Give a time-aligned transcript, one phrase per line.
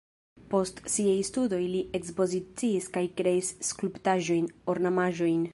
[0.53, 5.49] Post siaj studoj li ekspoziciis kaj kreis skulptaĵojn, ornamaĵojn.